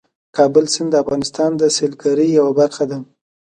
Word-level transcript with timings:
د 0.03 0.03
کابل 0.37 0.65
سیند 0.73 0.89
د 0.91 0.95
افغانستان 1.03 1.49
د 1.57 1.63
سیلګرۍ 1.75 2.29
یوه 2.39 2.53
برخه 2.59 2.83
ده. 2.91 2.97